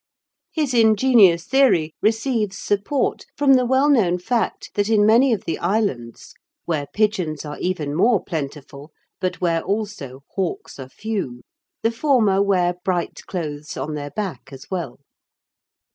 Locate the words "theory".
1.45-1.93